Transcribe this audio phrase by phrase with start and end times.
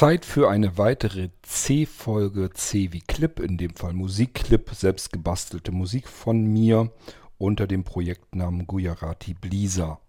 [0.00, 6.08] Zeit für eine weitere C-Folge, C wie Clip, in dem Fall Musikclip, selbst gebastelte Musik
[6.08, 6.90] von mir
[7.36, 10.00] unter dem Projektnamen Gujarati Blisa.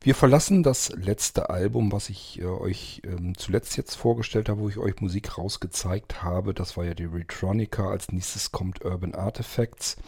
[0.00, 4.68] Wir verlassen das letzte Album, was ich äh, euch ähm, zuletzt jetzt vorgestellt habe, wo
[4.68, 6.52] ich euch Musik rausgezeigt habe.
[6.52, 7.88] Das war ja die Retronica.
[7.88, 9.98] Als nächstes kommt Urban Artifacts.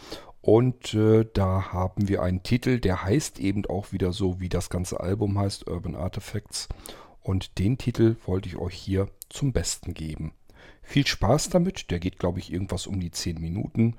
[0.41, 4.69] Und äh, da haben wir einen Titel, der heißt eben auch wieder so, wie das
[4.69, 6.67] ganze Album heißt, Urban Artifacts.
[7.21, 10.33] Und den Titel wollte ich euch hier zum Besten geben.
[10.81, 11.91] Viel Spaß damit.
[11.91, 13.95] Der geht, glaube ich, irgendwas um die 10 Minuten.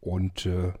[0.00, 0.72] Und äh,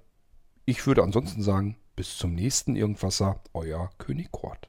[0.66, 4.68] ich würde ansonsten sagen, bis zum nächsten Irgendwasser, euer König Kort.